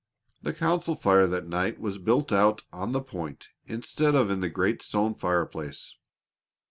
The 0.41 0.55
council 0.55 0.95
fire 0.95 1.27
that 1.27 1.45
night 1.45 1.79
was 1.79 1.99
built 1.99 2.31
out 2.31 2.63
on 2.73 2.91
the 2.91 3.03
point 3.03 3.49
instead 3.67 4.15
of 4.15 4.31
in 4.31 4.39
the 4.39 4.49
great 4.49 4.81
stone 4.81 5.13
fireplace. 5.13 5.93